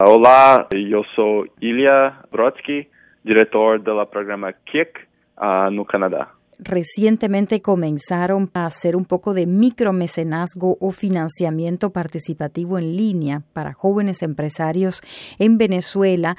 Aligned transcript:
Olá, 0.00 0.68
eu 0.70 1.02
sou 1.16 1.44
Ilya 1.60 2.20
Brodsky, 2.30 2.86
diretor 3.24 3.80
do 3.80 4.06
programa 4.06 4.52
KIC 4.52 4.96
uh, 5.36 5.72
no 5.72 5.84
Canadá. 5.84 6.28
Recientemente 6.60 7.60
comenzaron 7.60 8.48
a 8.54 8.66
hacer 8.66 8.94
un 8.94 9.04
poco 9.04 9.34
de 9.34 9.46
micromecenazgo 9.46 10.76
o 10.78 10.92
financiamiento 10.92 11.90
participativo 11.90 12.78
en 12.78 12.96
línea 12.96 13.42
para 13.52 13.72
jóvenes 13.72 14.22
empresarios 14.22 15.02
en 15.40 15.58
Venezuela. 15.58 16.36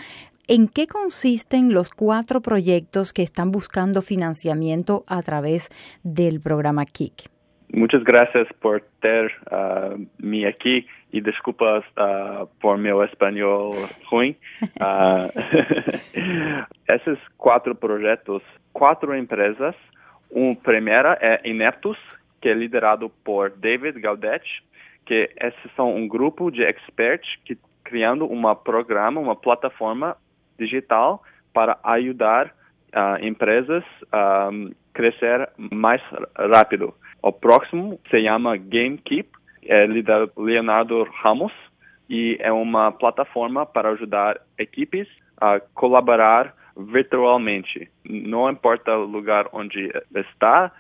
¿En 0.48 0.70
qué 0.70 0.88
consisten 0.88 1.74
los 1.74 1.90
cuatro 1.90 2.40
proyectos 2.40 3.12
que 3.12 3.24
están 3.24 3.52
buscando 3.52 4.02
financiamiento 4.02 5.04
a 5.06 5.22
través 5.22 5.70
del 6.02 6.40
programa 6.40 6.86
KIC? 6.86 7.30
Muchas 7.74 8.06
gracias 8.06 8.48
por 8.62 8.84
ter 9.02 9.30
uh, 9.52 10.00
me 10.18 10.48
aquí 10.48 10.88
y 11.12 11.22
disculpas 11.22 11.84
uh, 11.98 12.48
por 12.60 12.78
mi 12.78 12.90
español 13.04 13.74
ruim. 14.12 14.36
Uh, 14.80 15.30
esses 16.88 17.18
quatro 17.38 17.76
projetos, 17.76 18.44
quatro 18.74 19.16
empresas. 19.16 19.76
Um 20.32 20.54
primeira 20.54 21.18
é 21.20 21.42
Ineptus, 21.44 21.98
que 22.40 22.50
é 22.50 22.54
liderado 22.54 23.10
por 23.24 23.50
David 23.50 24.00
Gaudet, 24.00 24.44
que 25.06 25.30
esses 25.38 25.72
são 25.76 25.96
um 25.96 26.08
grupo 26.08 26.52
de 26.52 26.64
experts 26.64 27.28
que 27.46 27.58
criando 27.84 28.32
um 28.32 28.56
programa, 28.56 29.20
uma 29.20 29.36
plataforma 29.36 30.16
digital 30.60 31.24
para 31.52 31.80
ajudar 31.84 32.54
uh, 32.94 33.26
empresas 33.26 33.84
a 34.12 34.50
um, 34.52 34.72
crescer 34.94 35.50
mais 35.58 36.02
rápido. 36.54 36.94
O 37.22 37.32
próximo 37.32 38.00
se 38.10 38.22
chama 38.24 38.56
GameKeep, 38.58 39.30
é 39.64 39.86
liderado 39.86 40.32
Leonardo 40.38 41.04
Ramos 41.22 41.54
e 42.10 42.38
é 42.40 42.52
uma 42.52 42.92
plataforma 42.92 43.66
para 43.66 43.90
ajudar 43.90 44.40
equipes 44.58 45.08
a 45.40 45.60
colaborar 45.74 46.54
virtualmente. 46.78 47.90
Não 48.04 48.50
importa 48.50 48.98
o 48.98 49.06
lugar 49.06 49.48
onde 49.52 49.92
está, 50.16 50.72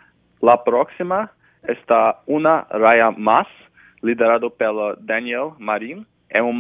lá 0.41 0.57
próxima 0.57 1.30
está 1.67 2.22
Una 2.27 2.66
Raya 2.69 3.11
Mas, 3.11 3.47
liderado 4.02 4.50
pela 4.50 4.95
Daniel 4.95 5.55
Marin. 5.59 6.05
É 6.30 6.41
um 6.41 6.57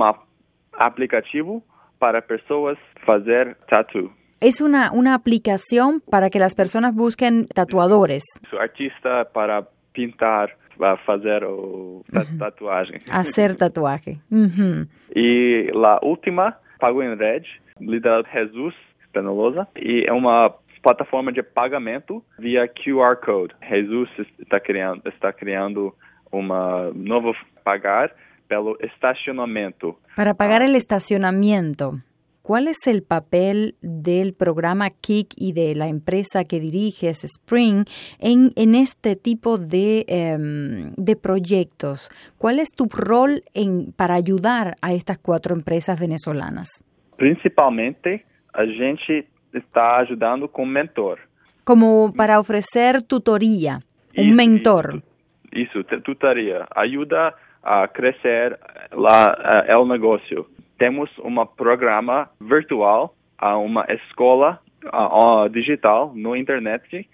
aplicativo 0.73 1.63
para 1.99 2.21
pessoas 2.21 2.77
fazer 3.05 3.55
tatu. 3.67 4.11
Es 4.41 4.61
una, 4.61 4.91
una 4.93 5.15
aplicación 5.15 6.01
para 6.09 6.29
que 6.29 6.39
las 6.39 6.55
personas 6.55 6.95
busquen 6.95 7.47
tatuadores. 7.47 8.23
Su 8.49 8.57
artista 8.57 9.25
para 9.33 9.67
pintar, 9.91 10.55
para 10.79 10.93
hacer 10.93 11.43
o 11.43 12.03
tatuaje. 12.39 12.99
Hacer 13.11 13.55
tatuaje. 13.55 14.17
Y 15.13 15.71
la 15.73 15.99
última, 16.01 16.57
Pago 16.79 17.03
en 17.03 17.19
Red, 17.19 17.43
liderado 17.79 18.23
Jesus 18.31 18.73
Penelosa, 19.11 19.67
e 19.75 20.05
é 20.07 20.13
uma 20.13 20.55
plataforma 20.81 21.31
de 21.31 21.43
pagamento 21.43 22.23
via 22.39 22.67
QR 22.67 23.17
Code. 23.17 23.53
Jesus 23.69 24.09
está 24.39 24.59
criando, 24.59 25.01
está 25.07 25.33
criando 25.33 25.93
uma 26.31 26.91
nova 26.95 27.33
pagar 27.63 28.11
pelo 28.47 28.77
estacionamiento. 28.81 29.97
Para 30.15 30.33
pagar 30.33 30.61
el 30.61 30.75
estacionamiento. 30.75 31.99
¿Cuál 32.49 32.67
es 32.67 32.87
el 32.87 33.03
papel 33.03 33.75
del 33.83 34.33
programa 34.33 34.89
KIC 34.89 35.35
y 35.37 35.53
de 35.53 35.75
la 35.75 35.85
empresa 35.85 36.45
que 36.45 36.59
diriges, 36.59 37.23
Spring, 37.23 37.85
en, 38.17 38.53
en 38.55 38.73
este 38.73 39.15
tipo 39.15 39.59
de, 39.59 40.03
um, 40.09 40.91
de 40.97 41.15
proyectos? 41.15 42.09
¿Cuál 42.39 42.57
es 42.57 42.69
tu 42.75 42.87
rol 42.89 43.43
en, 43.53 43.91
para 43.91 44.15
ayudar 44.15 44.73
a 44.81 44.93
estas 44.93 45.19
cuatro 45.19 45.53
empresas 45.53 45.99
venezolanas? 45.99 46.83
Principalmente, 47.17 48.25
a 48.51 48.65
gente 48.65 49.27
está 49.53 49.99
ajudando 49.99 50.49
com 50.49 50.65
mentor. 50.65 51.19
Como 51.63 52.11
para 52.17 52.39
ofrecer 52.39 53.03
tutoria, 53.03 53.77
um 54.17 54.23
isso, 54.23 54.35
mentor. 54.35 55.03
Isso, 55.53 55.83
tutoria. 56.03 56.65
Ajuda 56.75 57.35
a 57.61 57.87
crescer 57.89 58.57
lá 58.91 59.67
uh, 59.69 59.79
o 59.79 59.85
negócio 59.85 60.47
temos 60.79 61.09
um 61.19 61.45
programa 61.45 62.29
virtual, 62.39 63.13
uma 63.41 63.85
escola 63.89 64.59
digital 65.51 66.13
no 66.15 66.35
internet, 66.35 67.07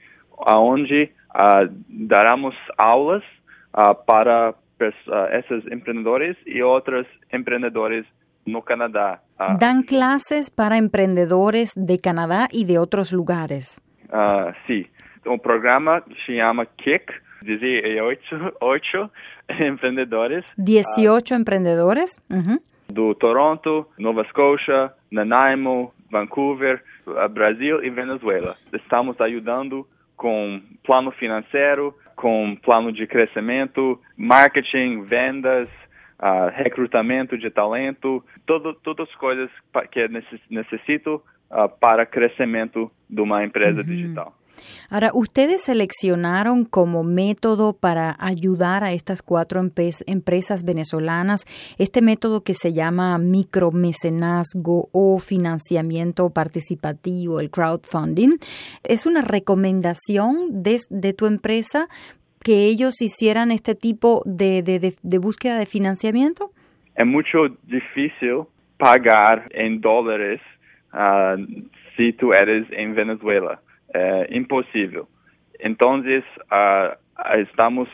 onde 0.48 1.12
daremos 1.90 2.56
aulas 2.78 3.24
para 4.06 4.54
esses 5.34 5.70
empreendedores 5.72 6.38
e 6.46 6.62
outros 6.62 7.06
empreendedores 7.34 8.06
no 8.46 8.62
Canadá. 8.62 9.20
Dan 9.60 9.84
clases 9.84 10.50
para 10.50 10.78
empreendedores 10.78 11.74
de 11.76 11.98
Canadá 11.98 12.48
e 12.54 12.64
de 12.64 12.78
outros 12.78 13.12
lugares. 13.12 13.82
Uh, 14.06 14.54
sim. 14.68 14.86
O 15.26 15.40
programa 15.40 16.04
se 16.26 16.38
chama 16.38 16.66
KIC, 16.66 17.12
18 17.42 18.22
empreendedores. 19.60 20.46
18 20.58 21.34
empreendedores. 21.34 22.22
Uh 22.30 22.36
-huh 22.36 22.75
do 22.88 23.14
Toronto, 23.16 23.88
Nova 23.98 24.24
Scotia, 24.26 24.92
Nanaimo, 25.12 25.94
Vancouver, 26.12 26.84
Brasil 27.32 27.84
e 27.84 27.90
Venezuela. 27.90 28.56
Estamos 28.74 29.20
ajudando 29.20 29.88
com 30.16 30.62
plano 30.84 31.12
financeiro, 31.12 31.94
com 32.16 32.56
plano 32.56 32.92
de 32.92 33.06
crescimento, 33.06 34.00
marketing, 34.18 35.04
vendas, 35.04 35.68
uh, 36.20 36.50
recrutamento 36.54 37.38
de 37.38 37.50
talento, 37.50 38.24
todo, 38.46 38.74
todas 38.74 39.10
as 39.10 39.16
coisas 39.16 39.50
que 39.92 40.08
necessito 40.50 41.22
uh, 41.52 41.68
para 41.80 42.06
crescimento 42.06 42.92
de 43.10 43.22
uma 43.22 43.44
empresa 43.44 43.82
uhum. 43.82 43.86
digital. 43.86 44.34
Ahora, 44.90 45.12
ustedes 45.14 45.64
seleccionaron 45.64 46.66
como 46.66 47.04
método 47.04 47.74
para 47.74 48.16
ayudar 48.20 48.84
a 48.84 48.92
estas 48.92 49.22
cuatro 49.22 49.62
empresas 50.06 50.64
venezolanas 50.64 51.46
este 51.78 52.02
método 52.02 52.44
que 52.44 52.54
se 52.54 52.74
llama 52.74 53.18
micromecenazgo 53.18 54.90
o 54.92 55.20
financiamiento 55.20 56.30
participativo, 56.30 57.40
el 57.40 57.50
crowdfunding. 57.50 58.38
¿Es 58.84 59.06
una 59.06 59.22
recomendación 59.22 60.64
de, 60.64 61.14
tu 61.14 61.26
empresa 61.26 61.88
que 62.44 62.66
ellos 62.66 63.02
hicieran 63.02 63.52
este 63.52 63.76
tipo 63.76 64.22
de, 64.26 64.94
búsqueda 65.20 65.58
de 65.58 65.66
financiamiento? 65.66 66.52
Es 66.96 67.06
mucho 67.06 67.50
difícil 67.64 68.44
pagar 68.78 69.48
en 69.52 69.82
dólares 69.82 70.42
ah, 70.92 71.36
si 71.96 72.14
tú 72.14 72.34
eres 72.34 72.66
en 72.72 72.94
Venezuela 72.94 73.60
é 73.94 74.28
impossível. 74.36 75.08
Então, 75.60 76.00
uh, 76.00 77.42
estamos 77.42 77.90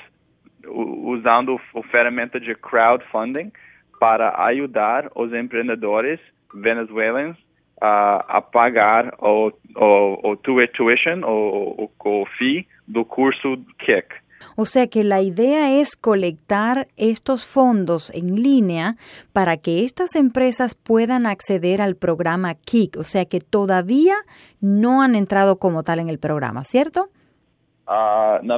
usando 0.68 1.60
a 1.76 1.84
ferramenta 1.84 2.40
de 2.40 2.56
crowdfunding 2.56 3.52
para 4.00 4.36
ajudar 4.46 5.12
os 5.16 5.34
empreendedores 5.34 6.20
venezuelanos 6.54 7.38
uh, 7.82 8.24
a 8.28 8.42
pagar 8.42 9.14
o, 9.20 9.52
o, 9.76 10.32
o 10.32 10.36
tuition, 10.38 11.22
o, 11.24 11.90
o, 12.04 12.22
o 12.22 12.26
fee 12.38 12.68
do 12.88 13.06
curso 13.06 13.58
KIC. 13.80 14.08
O 14.56 14.66
sea 14.66 14.88
que 14.88 15.04
la 15.04 15.22
idea 15.22 15.80
es 15.80 15.96
colectar 15.96 16.88
estos 16.98 17.46
fondos 17.46 18.10
en 18.14 18.36
línea 18.42 18.96
para 19.34 19.58
que 19.58 19.84
estas 19.84 20.16
empresas 20.16 20.76
puedan 20.76 21.26
acceder 21.26 21.82
al 21.82 21.96
programa 21.96 22.56
KIC. 22.56 22.98
O 22.98 23.04
sea 23.04 23.26
que 23.26 23.40
todavía 23.40 24.16
no 24.60 25.02
han 25.02 25.16
entrado 25.16 25.58
como 25.58 25.84
tal 25.84 26.00
en 26.00 26.10
el 26.10 26.20
programa, 26.20 26.64
¿cierto? 26.64 27.10
Uh, 27.88 28.40
na 28.44 28.58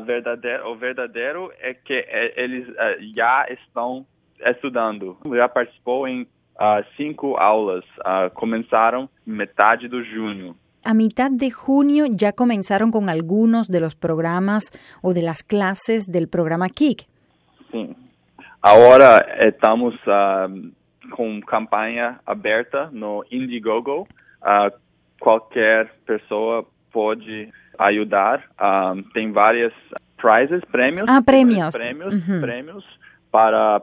verdadero, 0.00 0.70
o 0.70 0.76
verdadeiro 0.76 1.52
é 1.60 1.74
que 1.74 2.06
eles 2.36 2.66
já 3.14 3.44
estão 3.50 4.06
estudando. 4.40 5.18
Já 5.34 5.48
participou 5.48 6.08
em 6.08 6.22
uh, 6.22 6.82
cinco 6.96 7.36
aulas. 7.36 7.84
começaram 8.34 9.08
metade 9.26 9.86
do 9.86 10.02
junho. 10.02 10.56
A 10.84 10.94
mitad 10.94 11.30
de 11.30 11.50
junio 11.50 12.06
ya 12.08 12.32
comenzaron 12.32 12.90
con 12.90 13.08
algunos 13.08 13.68
de 13.68 13.80
los 13.80 13.94
programas 13.94 14.70
o 15.02 15.12
de 15.12 15.22
las 15.22 15.42
clases 15.42 16.10
del 16.10 16.28
programa 16.28 16.68
KIC. 16.68 17.06
Sí. 17.70 17.96
Ahora 18.62 19.18
estamos 19.40 19.94
uh, 20.06 20.70
con 21.10 21.40
campaña 21.42 22.20
abierta 22.26 22.90
no 22.92 23.22
Indiegogo. 23.30 24.06
Uh, 24.42 24.70
qualquer 25.18 25.92
pessoa 26.06 26.66
pode 26.92 27.52
ajudar. 27.78 28.44
Um, 28.60 29.02
tem 29.14 29.32
várias 29.32 29.72
prizes, 30.16 30.62
prêmios. 30.70 31.06
Ah, 31.08 31.22
prêmios. 31.22 31.74
Prêmios, 31.74 32.28
uhum. 32.28 32.40
prêmios 32.40 32.84
para 33.30 33.82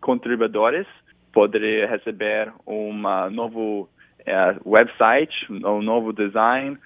contribuidores. 0.00 0.86
Poderia 1.32 1.86
receber 1.86 2.52
um 2.66 3.02
novo 3.30 3.88
é, 3.88 3.97
website, 4.64 5.32
o 5.50 5.82
novo 5.82 6.12
design. 6.12 6.78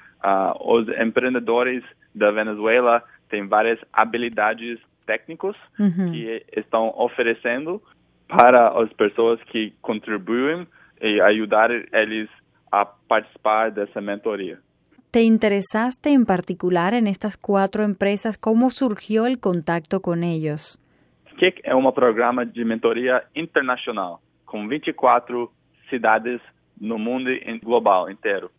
Os 0.61 0.89
empreendedores 0.89 1.83
da 2.15 2.31
Venezuela 2.31 3.03
têm 3.29 3.47
várias 3.47 3.79
habilidades 3.93 4.79
técnicas 5.07 5.57
uhum. 5.79 6.13
que 6.13 6.45
estão 6.57 6.93
oferecendo 6.97 7.83
para 8.29 8.69
as 8.81 8.93
pessoas 8.93 9.43
que 9.45 9.73
contribuem 9.83 10.67
e 11.01 11.21
ajudar 11.21 11.71
eles 11.71 12.29
a 12.71 12.85
participar 12.85 13.71
dessa 13.71 14.01
mentoria. 14.01 14.59
¿Te 15.11 15.23
interesaste 15.23 16.11
en 16.11 16.25
particular 16.25 16.95
en 16.95 17.07
estas 17.07 17.37
cuatro 17.37 17.85
empresas? 17.85 18.39
¿Cómo 18.39 18.71
surgió 18.71 19.27
el 19.27 19.41
contacto 19.41 20.01
con 20.01 20.25
ellos? 20.25 20.79
KIC 21.39 21.61
é 21.65 21.75
um 21.75 21.91
programa 21.93 22.47
de 22.47 22.65
mentoria 22.65 23.23
internacional, 23.35 24.23
com 24.47 24.69
24 24.69 25.51
cidades 25.91 26.41
no 26.81 26.99
mundo 26.99 27.31
global 27.63 28.11
inteiro. 28.11 28.51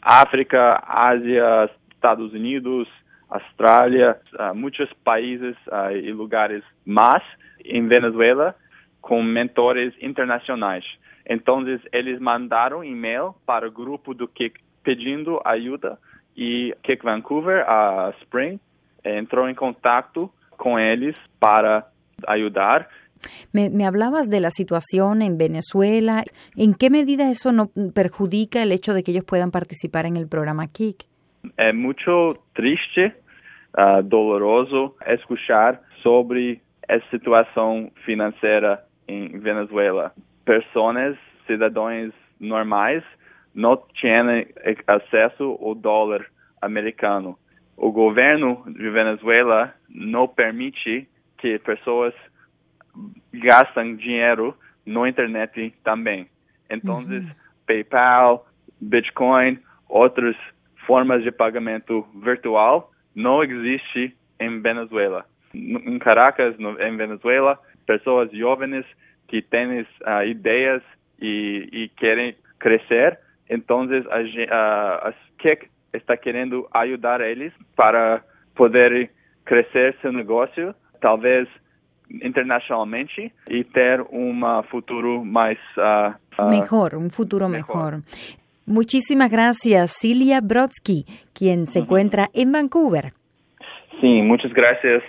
África, 0.00 0.82
Ásia, 0.86 1.70
Estados 1.92 2.32
Unidos, 2.32 2.88
Austrália, 3.28 4.16
uh, 4.38 4.54
muitos 4.54 4.92
países 5.04 5.56
uh, 5.66 5.90
e 5.90 6.12
lugares, 6.12 6.62
mas 6.84 7.22
em 7.64 7.86
Venezuela 7.88 8.54
com 9.00 9.22
mentores 9.22 9.92
internacionais. 10.00 10.84
Então 11.28 11.64
eles 11.92 12.20
mandaram 12.20 12.84
e-mail 12.84 13.34
para 13.44 13.66
o 13.66 13.72
grupo 13.72 14.14
do 14.14 14.28
KIC 14.28 14.60
pedindo 14.84 15.40
ajuda 15.44 15.98
e 16.36 16.74
KIC 16.82 17.02
Vancouver, 17.02 17.64
a 17.68 18.12
Spring, 18.20 18.60
entrou 19.04 19.48
em 19.48 19.54
contato 19.54 20.30
com 20.50 20.78
eles 20.78 21.14
para 21.40 21.86
ayudar. 22.26 22.88
Me, 23.52 23.70
me, 23.70 23.86
hablabas 23.86 24.28
de 24.30 24.40
la 24.40 24.50
situación 24.50 25.22
en 25.22 25.38
Venezuela. 25.38 26.24
¿En 26.56 26.74
qué 26.74 26.90
medida 26.90 27.30
eso 27.30 27.52
no 27.52 27.70
perjudica 27.94 28.62
el 28.62 28.72
hecho 28.72 28.94
de 28.94 29.02
que 29.02 29.12
ellos 29.12 29.24
puedan 29.24 29.50
participar 29.50 30.06
en 30.06 30.16
el 30.16 30.28
programa 30.28 30.66
KIC? 30.66 31.04
Es 31.56 31.74
mucho 31.74 32.28
triste, 32.54 33.14
uh, 33.78 34.02
doloroso 34.02 34.96
escuchar 35.06 35.80
sobre 36.02 36.60
a 36.88 37.00
situação 37.10 37.90
financeira 38.04 38.84
em 39.08 39.38
Venezuela. 39.38 40.12
Pessoas, 40.44 41.16
cidadãos 41.46 42.12
normais, 42.40 43.02
não 43.54 43.82
tinham 43.94 44.44
acesso 44.86 45.58
ao 45.60 45.74
dólar 45.74 46.26
americano. 46.60 47.38
O 47.76 47.90
governo 47.90 48.64
de 48.66 48.90
Venezuela 48.90 49.74
não 49.88 50.28
permite 50.28 51.08
que 51.38 51.58
pessoas 51.58 52.14
gastam 53.32 53.96
dinheiro 53.96 54.56
no 54.84 55.06
internet 55.06 55.74
também. 55.82 56.28
Então, 56.70 56.98
uhum. 56.98 57.28
PayPal, 57.66 58.46
Bitcoin, 58.80 59.58
outras 59.88 60.36
formas 60.86 61.22
de 61.22 61.32
pagamento 61.32 62.06
virtual 62.14 62.92
não 63.14 63.42
existe 63.42 64.16
em 64.38 64.60
Venezuela. 64.60 65.24
Em 65.54 65.98
Caracas, 65.98 66.56
no, 66.58 66.80
em 66.80 66.96
Venezuela, 66.96 67.58
pessoas 67.86 68.30
jovens 68.32 68.84
que 69.26 69.42
têm 69.42 69.80
uh, 69.80 69.86
ideias 70.26 70.82
e, 71.20 71.68
e, 71.72 71.88
querem 71.96 72.36
crescer, 72.58 73.18
então 73.48 73.88
a, 74.10 74.54
a, 74.54 75.08
a 75.08 75.14
está 75.92 76.16
querendo 76.16 76.68
ajudar 76.72 77.20
eles 77.20 77.52
para 77.74 78.22
poder 78.54 79.10
crescer 79.44 79.96
seu 80.00 80.12
negócio, 80.12 80.74
talvez 81.00 81.48
internacionalmente 82.10 83.32
e 83.48 83.64
ter 83.64 84.00
um 84.10 84.62
futuro 84.70 85.24
mais 85.24 85.58
uh, 85.76 86.14
uh, 86.42 86.48
mejor, 86.48 86.94
un 86.94 87.10
futuro 87.10 87.48
mejor. 87.48 87.96
mejor. 87.96 88.02
Muchísimas 88.66 89.30
gracias, 89.30 89.92
Cilia 89.92 90.40
Brodsky, 90.40 91.06
quien 91.32 91.66
se 91.66 91.80
encuentra 91.80 92.28
en 92.34 92.50
Vancouver. 92.50 93.12
Sí, 94.00 94.22
muchas 94.22 94.52
gracias 94.52 95.02